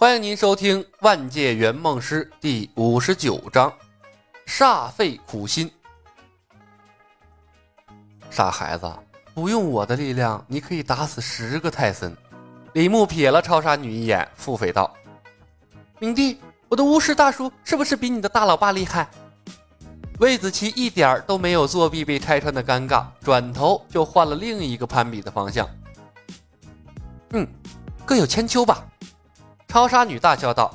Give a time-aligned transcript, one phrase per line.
[0.00, 3.72] 欢迎您收听《万界圆梦师》第五十九章：
[4.46, 5.68] 煞费苦心。
[8.30, 8.88] 傻孩子，
[9.34, 12.16] 不用我的力量，你可以打死十个泰森。
[12.74, 14.94] 李牧瞥了超杀女一眼，腹诽道
[15.98, 16.38] ：“明帝，
[16.68, 19.10] 我的巫师大叔是不是比你的大老爸厉害？”
[20.20, 25.68] 魏子琪一点儿都没有作弊被拆穿的尴尬，转头就换了另一个攀比的方向。
[27.30, 27.44] 嗯，
[28.06, 28.84] 各有千秋吧。
[29.68, 30.74] 超杀女大笑道：“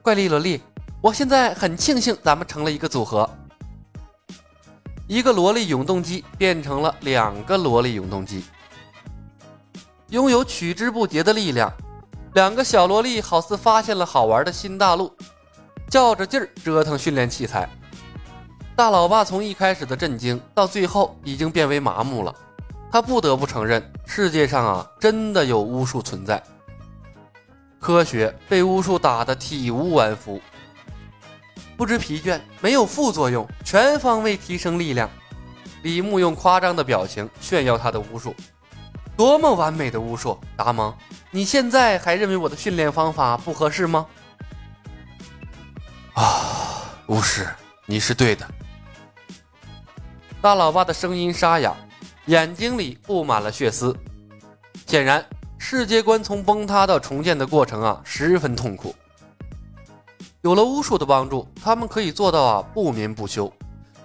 [0.00, 0.62] 怪力萝莉，
[1.00, 3.28] 我现在很庆幸咱们成了一个组合。
[5.08, 8.44] 一个萝莉永动机变成了两个萝莉永动机，
[10.10, 11.72] 拥有取之不竭的力量。
[12.34, 15.12] 两个小萝莉好似发现了好玩的新大陆，
[15.90, 17.68] 较着劲儿折腾训练器材。
[18.76, 22.32] 大老爸从一开始的震惊到最后已经变为麻木了。
[22.92, 26.40] 他不得不承认，世界上啊，真的有巫术存在。”
[27.84, 30.40] 科学被巫术打得体无完肤，
[31.76, 35.10] 不知疲倦，没有副作用，全方位提升力量。
[35.82, 38.34] 李牧用夸张的表情炫耀他的巫术，
[39.18, 40.40] 多么完美的巫术！
[40.56, 40.96] 达蒙，
[41.30, 44.06] 你现在还认为我的训练方法不合适吗？
[46.14, 47.46] 啊，巫师，
[47.84, 48.48] 你是对的。
[50.40, 51.76] 大老爸的声音沙哑，
[52.24, 53.94] 眼睛里布满了血丝，
[54.86, 55.22] 显然。
[55.66, 58.94] 世界观从崩塌到重建的过程啊，十分痛苦。
[60.42, 63.50] 有了巫术的帮助，他们可以做到啊不眠不休，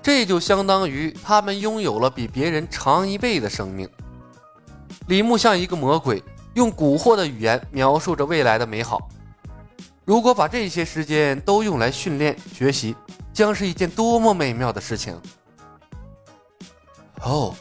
[0.01, 3.89] 这就相当于他们拥有了比别人长一倍的生命。
[5.07, 9.09] 李牧像一个魔鬼，用蛊惑的语言描述着未来的美好。
[10.05, 12.95] 如果把这些时间都用来训练学习，
[13.33, 15.13] 将是一件多么美妙的事情！
[17.21, 17.53] 哦，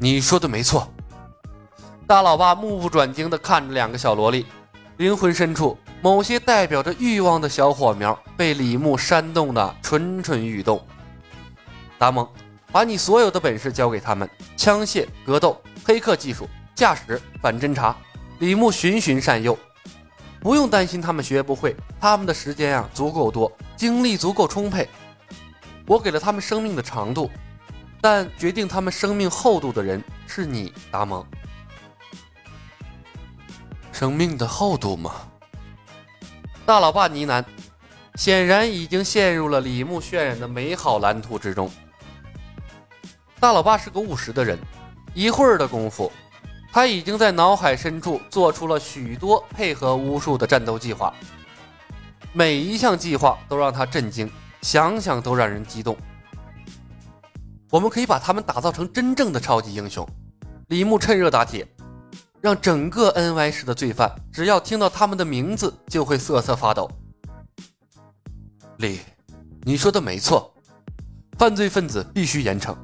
[0.00, 0.86] 你说的没错。
[2.12, 4.44] 大老爸目不转睛地看着两个小萝莉，
[4.98, 10.86] 灵魂深处某些代表着欲望的小火苗被李牧煽动的蠢蠢欲动。
[11.96, 12.28] 达蒙，
[12.70, 14.28] 把你所有的本事交给他们：
[14.58, 17.96] 枪械、格斗、黑客技术、驾驶、反侦察。
[18.40, 19.58] 李牧循循善诱，
[20.38, 24.86] 不用担心他们学不会，他们的时间啊足够多，精力足够充沛。
[25.86, 27.30] 我给了他们生命的长度，
[28.02, 31.26] 但决定他们生命厚度的人是你，达蒙。
[34.02, 35.12] 生命的厚度吗？
[36.66, 37.44] 大老爸呢喃，
[38.16, 41.70] 显然已经陷入了李牧渲染的美好蓝图之中。
[43.38, 44.58] 大老爸是个务实的人，
[45.14, 46.10] 一会儿的功夫，
[46.72, 51.14] 他已经在脑海深处做出了许多配合巫术的战斗计划。
[52.32, 54.28] 每一项计划都让他震惊，
[54.62, 55.96] 想想都让人激动。
[57.70, 60.04] 我们可以把他们打造成真正的超级英雄。
[60.66, 61.64] 李牧趁热打铁。
[62.42, 66.90] 让整个 N Y 市的罪犯，只要听到他们的名字，就会瑟瑟发抖。
[68.78, 68.98] 李，
[69.62, 70.52] 你说的没错，
[71.38, 72.76] 犯罪分子必须严惩，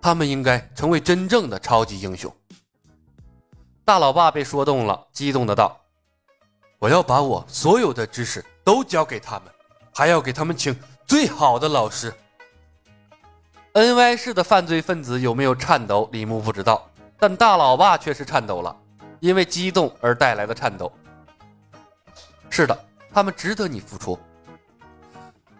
[0.00, 2.30] 他们应该成为真正的超级英雄。
[3.86, 5.80] 大老爸被说动了，激动的道
[6.78, 9.44] ：“我要把我所有的知识都教给他们，
[9.94, 12.12] 还要给他们请最好的老师。
[13.72, 16.06] ”N Y 市的犯罪分子有没有颤抖？
[16.12, 16.86] 李牧不知道，
[17.18, 18.76] 但大老爸却是颤抖了。
[19.20, 20.90] 因为激动而带来的颤抖。
[22.50, 22.78] 是的，
[23.12, 24.18] 他们值得你付出。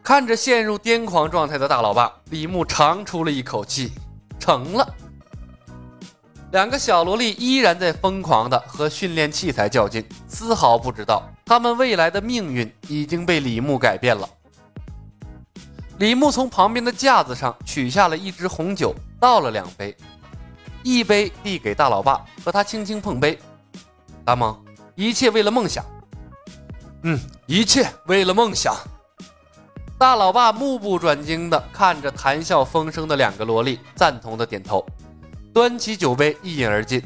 [0.02, 3.92] 看着陷入癫狂状态的大老爸，李牧长出了一口气，
[4.38, 4.94] 成了。
[6.52, 14.28] 两个小萝莉依然在疯狂的和训练器材较劲，丝毫不知道他们未来的命运已经被李牧改变了。
[15.98, 19.94] 李牧从旁边的架子上取下了一支红酒，倒了两杯。
[20.86, 23.36] 一杯递给大老爸，和他轻轻碰杯。
[24.24, 24.56] 大蒙，
[24.94, 25.84] 一切为了梦想。
[27.02, 28.72] 嗯，一切为了梦想。
[29.98, 34.86] 大老爸目不转睛地看着谈笑风生的两个萝莉，赞同的点头，
[35.52, 37.02] 端起酒杯一饮而尽。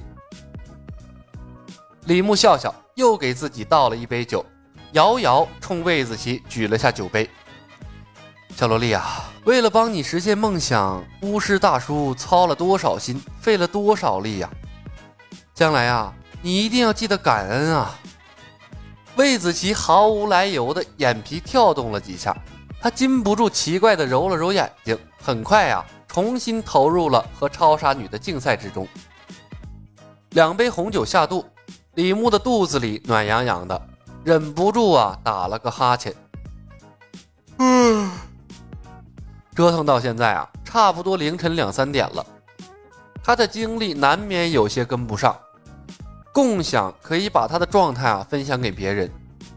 [2.04, 4.44] 李牧笑笑，又给自己倒了一杯酒，
[4.92, 7.26] 摇摇冲魏子琪举了下酒杯。
[8.60, 14.50] 小萝莉啊，为了帮你实现梦想，巫师大叔操了多少心，费了多少力呀！
[15.54, 16.12] 将来啊，
[16.42, 17.98] 你一定要记得感恩啊！
[19.16, 22.36] 魏子琪毫无来由的眼皮跳动了几下，
[22.82, 28.86] 他禁不住奇怪的揉了揉眼睛，很快呀，重新投入了和超杀女的竞赛之中。
[30.32, 31.46] 两杯红酒下肚，
[31.94, 33.88] 李牧的肚子里暖洋洋的，
[34.22, 36.14] 忍不住啊打了个哈欠。
[39.54, 42.24] 折腾到现在啊，差不多凌晨两三点了，
[43.22, 45.36] 他的精力难免有些跟不上。
[46.32, 49.10] 共享可以把他的状态啊分享给别人，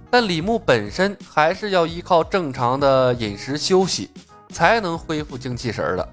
[0.10, 4.10] 但李牧本身还是要依靠正常的饮食休息，
[4.50, 6.10] 才能恢复精气神儿的。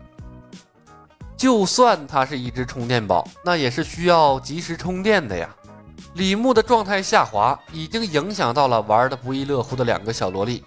[1.36, 5.48] 就算他是一只充电宝，那也是需要及时充电的呀。
[6.14, 10.62] 李牧的状态下滑，已经影响到了玩的不亦乐乎的两个小萝莉。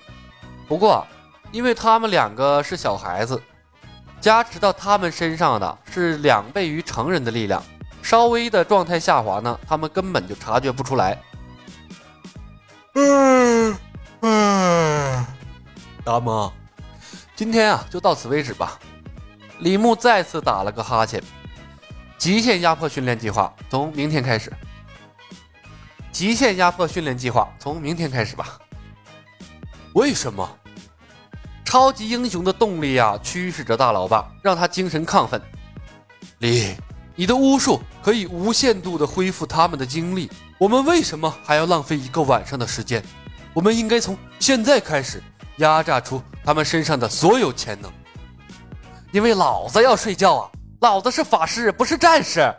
[0.67, 1.05] 不过，
[1.53, 3.39] 因为他们两个是小孩子，
[4.19, 7.63] 加持到他们身上的是两倍于成人的力量，
[8.01, 11.21] 稍微的状态下滑呢，他们根本就察觉不出来。
[12.95, 13.77] 嗯
[14.21, 15.25] 嗯，
[16.03, 16.51] 大妈，
[17.35, 18.79] 今天啊就到此为止吧。
[19.59, 21.21] 李牧再次打了个哈欠。
[22.17, 24.51] 极限压迫训练计划从明天开始。
[26.11, 28.57] 极限压迫训练计划从明天开始吧。
[29.93, 30.57] 为什么？
[31.73, 35.41] 超级英雄的动力啊，驱使着大老爸，让他精神亢奋。
[36.37, 36.75] 李，
[37.15, 40.29] 你的巫术可以无限度的恢复他们的精力，
[40.59, 43.03] 我们为什么还要浪费一个晚上的时间？
[43.55, 45.19] 我们应该从现在开始
[45.57, 47.91] 压榨出他们身上的所有潜能。
[49.11, 50.51] 因为老子要睡觉啊！
[50.81, 52.53] 老子是法师，不是战士。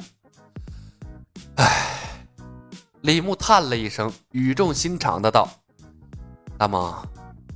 [1.55, 2.00] 唉，
[3.02, 5.49] 李牧叹了一声，语重心长的道
[6.58, 7.00] ：“大妈，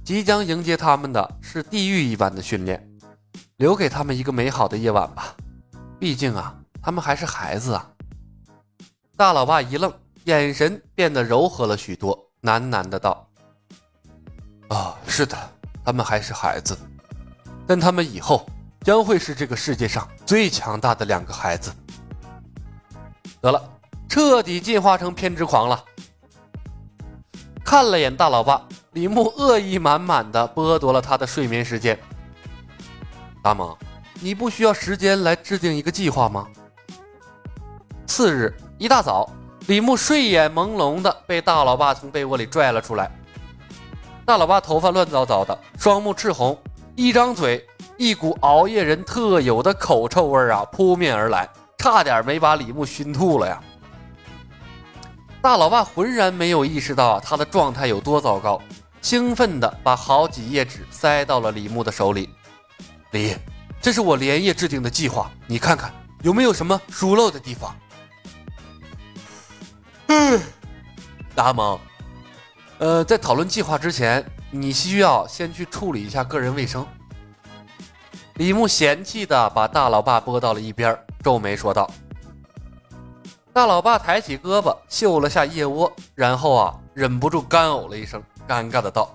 [0.08, 2.82] 即将迎接他们的是地狱一般的训练，
[3.56, 5.37] 留给他们一个美好的夜晚吧。
[6.00, 7.90] 毕竟啊，他们还是孩子啊。”
[9.19, 9.93] 大老爸一愣，
[10.25, 13.28] 眼神变得柔和了许多，喃喃的道
[14.72, 15.37] ：“啊，是的，
[15.84, 16.75] 他们还是孩子，
[17.66, 18.46] 但他们以后……”
[18.81, 21.70] 将会是这个世界上最强大的两个孩子。
[23.43, 23.62] 得了，
[24.08, 25.84] 彻底进化成偏执狂了。
[27.62, 31.99] 看了眼大老爸，李牧恶意满满的剥夺了他的睡眠时间。
[33.43, 33.75] 大妈，
[34.20, 36.46] 你不需要时间来制定一个计划吗？
[38.06, 39.29] 次日一大早，
[39.67, 43.11] 李牧睡眼朦胧的被大老爸从被窝里拽了出来。
[44.25, 46.58] 大老爸头发乱糟糟的，双目赤红，
[46.96, 47.64] 一张嘴。
[47.99, 51.49] 一股熬夜人特有的口臭味啊扑面而来，
[51.79, 53.61] 差点没把李牧熏吐了呀！
[55.40, 58.61] 大老爸浑然没有意识到他的状态有多糟糕，
[59.00, 62.29] 兴奋地把好几页纸塞到了李牧的手里。
[63.12, 63.37] 李，
[63.81, 67.76] 这是我连夜制定的计划，你看看有没有什么疏漏的地方？
[70.08, 70.40] 嗯，
[71.37, 71.79] 大蒙，
[72.79, 76.85] 呃，在讨论计划之前，你需要先去处理一下个人卫生。
[78.35, 81.88] 李牧嫌弃的把大老爸拨到了一边，皱眉说道
[83.58, 89.12] ：“大老爸抬起胳膊嗅了下腋窝，然后啊，忍不住干呕了一声，尴尬的道：‘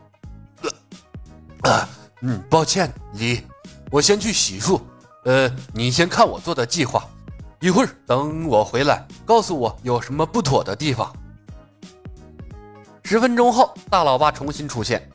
[2.20, 3.42] 嗯，抱歉，李，
[3.90, 4.82] 我先去洗漱。
[5.24, 7.08] 呃，你先看我做的计划，
[7.62, 11.10] 一会儿等我回来，告诉我有什么不妥的地方。’
[13.06, 15.10] 十分钟后，大老爸重新出现，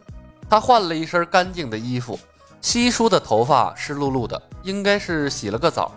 [0.49, 2.19] 他换了一身干净的衣服。”
[2.63, 5.93] 稀疏的头发湿漉漉的，应该是洗了个澡。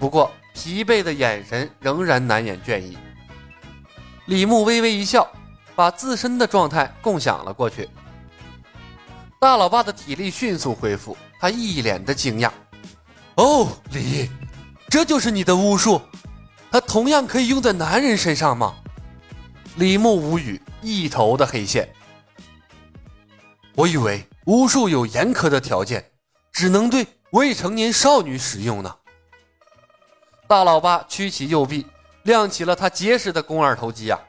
[0.00, 0.28] 不过
[0.66, 2.98] 疲惫的眼神仍然难掩倦意。
[4.24, 5.30] 李牧微微一笑，
[5.76, 7.88] 把自身的状态共享了过去。
[9.38, 12.50] 大老爸的体力迅速恢复，他一脸的惊讶
[13.38, 14.28] ：“哦，李，
[14.88, 16.02] 这就是你的巫术？
[16.72, 18.74] 它同样可以用在男人身上吗？”
[19.78, 21.88] 李牧无语，一头的黑线。
[23.76, 24.26] 我以为。
[24.46, 26.04] 巫术有严苛的条件，
[26.52, 28.96] 只能对未成年少女使用呢。
[30.48, 31.84] 大老爸屈起右臂，
[32.22, 34.20] 亮起了他结实的肱二头肌啊！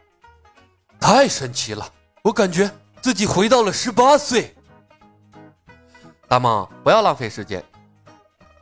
[1.00, 1.88] 太神奇了，
[2.24, 2.70] 我感觉
[3.02, 4.56] 自己回到了十八岁。
[6.28, 7.64] 大梦，不要浪费时间。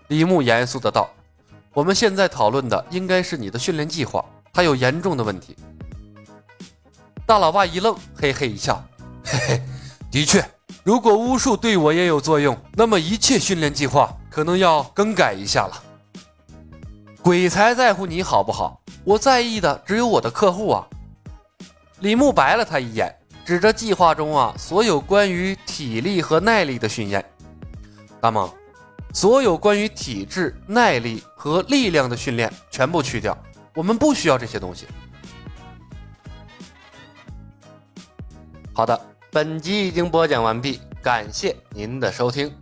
[0.09, 1.09] 李牧严肃的道
[1.73, 5.55] ：“我们现在讨论的应该是你的训练计划，它有严重的问题。”
[7.25, 8.83] 大老爸一愣，嘿嘿一笑
[9.23, 9.61] ：“嘿嘿，
[10.11, 10.43] 的确。”
[10.83, 15.83] 如果巫术对我也有作用，那么一切训练计划可能要更改一下了。
[17.25, 18.79] 鬼才在乎你好不好？
[19.03, 20.85] 我在意的只有我的客户啊！
[22.01, 23.11] 李牧白了他一眼，
[23.43, 27.25] 指着计划中啊所有关于体力和耐力的训练。
[28.21, 28.47] 大梦，
[29.11, 33.35] 所有关于体质、耐力和力量的训练全部去掉，
[33.73, 34.85] 我们不需要这些东西。
[38.71, 39.01] 好的。
[39.31, 42.55] 本集已经播讲完毕，感谢您的收听。